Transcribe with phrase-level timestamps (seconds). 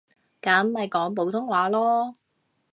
[0.41, 2.15] 噉咪講普通話囉